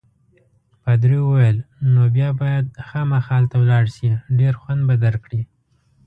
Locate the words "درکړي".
5.05-5.41